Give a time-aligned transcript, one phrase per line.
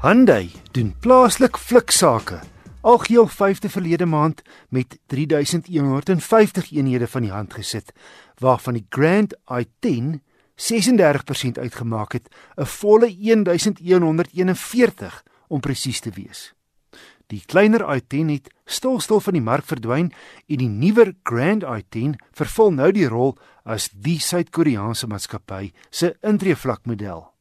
[0.00, 2.38] Hyundai doen plaaslik fliksake.
[2.80, 7.92] Algeheel 5de verlede maand met 3150 eenhede van die hand gesit,
[8.38, 10.20] waarvan die Grand i10
[10.56, 16.54] 36% uitgemaak het, 'n volle 1141 om presies te wees.
[17.26, 20.12] Die kleiner i10 het stilstil van die mark verdwyn
[20.46, 27.39] en die nuwer Grand i10 vervul nou die rol as die Suid-Koreaanse maatskappy se intreevlakmodel.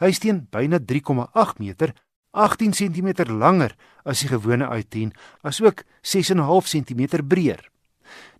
[0.00, 1.92] Hy steen byna 3,8 meter,
[2.32, 5.10] 18 cm langer as die gewone i10,
[5.44, 7.66] asook 6,5 cm breër.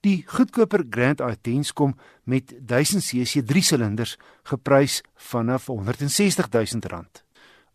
[0.01, 4.17] Die goedkoper Grand i10s kom met 1000 cc 3 silinders
[4.49, 7.05] geprys vanaf R160 000.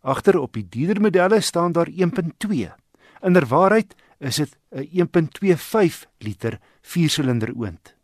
[0.01, 2.73] Agter op die duurder modelle staan daar 1.2.
[3.21, 7.95] Inderwaarheid is dit 'n 1.25 liter 4-silinder oond.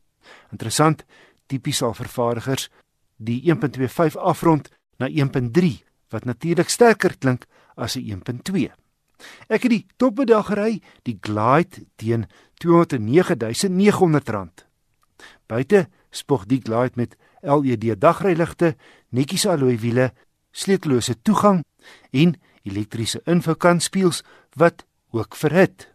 [0.51, 1.05] Interessant,
[1.47, 2.69] tipies al vervaardigers
[3.17, 4.69] die 1.25 afrond
[5.01, 5.81] na 1.3
[6.13, 8.69] wat natuurlik sterker klink as 'n 1.2.
[9.47, 12.25] Ek het die topmodel gery, die Glide teen
[12.61, 14.65] R209900.
[15.47, 18.75] Buite spog die Glide met LED dagryligte,
[19.09, 20.13] netjies alloy wiele,
[20.51, 21.63] sleutellose toegang
[22.11, 24.23] en elektriese infokanspieels
[24.55, 25.87] wat ook verhit.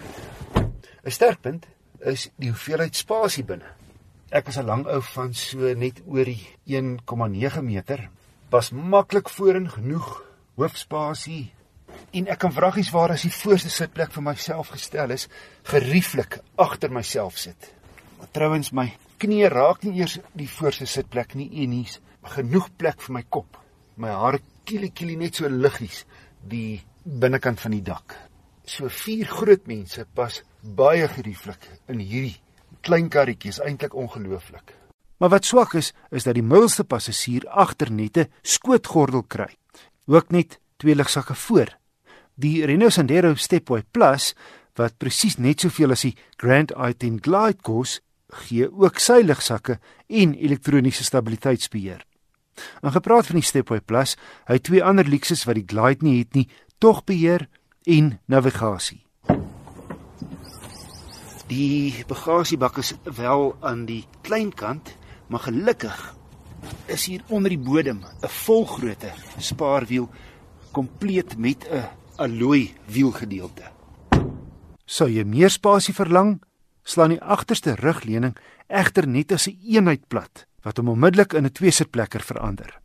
[1.04, 1.66] 'n Sterkpunt
[2.00, 3.66] is die hoeveelheid spasie binne.
[4.30, 8.10] Ek is 'n lang ou van so net oor die 1,9 meter
[8.56, 10.06] pas maklik voorin genoeg
[10.56, 11.50] hoofspasie
[12.16, 15.26] en ek kan vraggies waar as die voorste sitplek vir myself gestel is
[15.68, 17.68] gerieflik agter myself sit.
[18.16, 18.86] Maar trouens my
[19.20, 21.98] knie raak nie eers die voorste sitplek nie en hier's
[22.32, 23.60] genoeg plek vir my kop.
[24.00, 26.06] My hare kielie kielie net so liggies
[26.40, 28.16] die binnekant van die dak.
[28.64, 32.38] So vier groot mense pas baie gerieflik in hierdie
[32.80, 34.72] klein karretjie is eintlik ongelooflik.
[35.16, 39.48] Maar wat swak is, is dat die middelste passasier agternette skootgordel kry.
[40.06, 41.72] Ook net twee ligsakke voor.
[42.34, 44.34] Die Renault Sandero Stepway Plus
[44.76, 48.00] wat presies net soveel as die Grand i10 Glide kos,
[48.44, 52.02] gee ook sy ligsakke en elektroniese stabiliteitsbeheer.
[52.82, 54.16] En gepraat van die Stepway Plus,
[54.48, 56.46] hy twee ander luksus wat die Glide nie het nie,
[56.78, 57.46] tog beheer
[57.88, 59.00] en navigasie.
[61.48, 64.96] Die bagasiebak is wel aan die klein kant
[65.28, 66.14] Maar gelukkig
[66.86, 70.08] is hier onder die bodem 'n volgrootte spaarwiel
[70.72, 73.62] kompleet met 'n alloy wielgedeelte.
[74.84, 76.42] Sou jy meer spasie verlang,
[76.82, 78.36] slaan die agterste rugleuning
[78.66, 82.80] egter net as 'n een eenheid plat wat hom onmiddellik in 'n twee-sitplekker verander.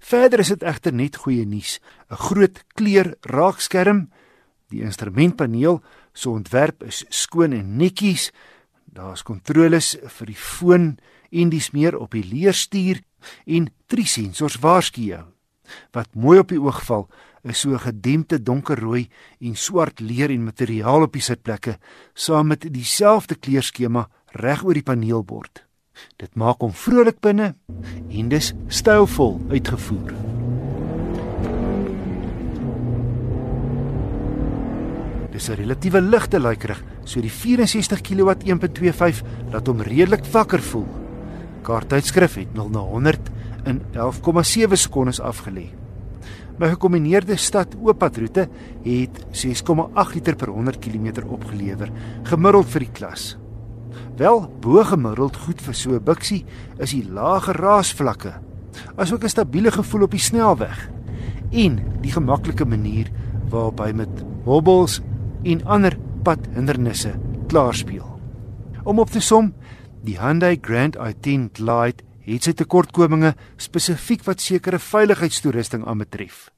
[0.00, 1.80] Verder is dit egter net goeie nuus,
[2.10, 4.10] 'n groot kleur raakskerm,
[4.68, 5.82] die instrumentpaneel
[6.12, 8.32] se ontwerp is skoon en netjies.
[8.96, 10.84] Daar's kontroles vir die foon
[11.28, 13.02] en dis meer op die leerstuur
[13.44, 15.24] en drie sensors waarsku jou.
[15.92, 17.04] Wat mooi op die oog val,
[17.44, 19.06] is so gedempte donkerrooi
[19.44, 21.76] en swart leer en materiaal op die sitplekke
[22.14, 24.06] saam met dieselfde kleurskema
[24.40, 25.66] reg oor die paneelbord.
[26.16, 27.52] Dit maak hom vrolik binne
[28.08, 30.25] en dis stylvol uitgevoer.
[35.36, 40.86] Dis 'n relatiewe ligte luikerig, so die 64 kW 1.25 laat hom redelik wakker voel.
[41.62, 43.28] Kaarttydskrif het 0 na 100
[43.66, 45.68] in 11,7 sekondes afgelê.
[46.58, 48.48] My gekombineerde stad ooppadroete
[48.82, 51.90] het 6,8 liter per 100 km opgelewer,
[52.22, 53.36] gemiddeld vir die klas.
[54.16, 56.46] Wel bo gemiddeld goed vir so 'n biksie
[56.78, 58.32] is die lae raasvlakke,
[58.96, 60.88] asook 'n stabiele gevoel op die snelweg
[61.52, 63.10] en die gemaklike manier
[63.50, 65.02] waarop hy met hobbels
[65.46, 65.94] en ander
[66.26, 67.14] padhindernisse
[67.50, 68.06] klaarspeel.
[68.84, 69.52] Om op te som,
[70.06, 76.48] Die Hyundai Grand i10 Glide het sy tekortkominge spesifiek wat sekere veiligheidstoerusting aanbetref.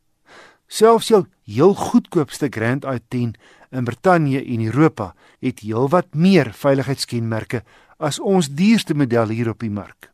[0.69, 3.33] Selfs jou heel goedkoopste Grand i10
[3.73, 7.63] in Brittanje en Europa het heelwat meer veiligheidskenmerke
[7.99, 10.13] as ons duurste model hier op die mark.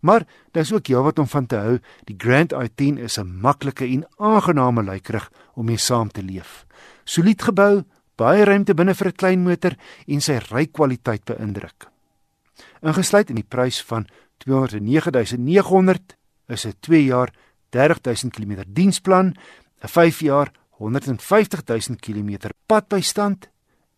[0.00, 1.78] Maar daar's ook heelwat om van te hou.
[2.04, 6.66] Die Grand i10 is 'n maklike en aangename luikerig om mee saam te leef.
[7.04, 7.84] Solied gebou,
[8.16, 11.88] baie ruimte binne vir 'n klein motor en sy rykwaliteit beïndruk.
[12.82, 14.06] Ingesluit in die prys van
[14.38, 16.16] 209900
[16.48, 17.32] is 'n 2 jaar
[17.70, 19.34] 30000 km diensplan,
[19.82, 23.48] 'n 5 jaar 150000 km padbystand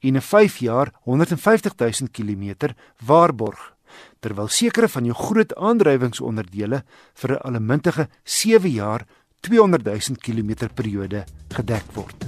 [0.00, 2.74] en 'n 5 jaar 150000 km
[3.04, 3.76] waarborg.
[4.20, 6.82] Terwyl sekere van jou groot aandrywingsonderdele
[7.14, 9.06] vir 'n allemintige 7 jaar
[9.40, 11.24] 200000 km periode
[11.54, 12.27] gedek word.